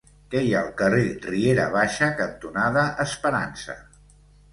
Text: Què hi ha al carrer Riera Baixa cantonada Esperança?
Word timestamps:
Què 0.33 0.39
hi 0.45 0.53
ha 0.53 0.61
al 0.67 0.69
carrer 0.77 1.03
Riera 1.25 1.65
Baixa 1.75 2.07
cantonada 2.21 2.87
Esperança? 3.05 3.77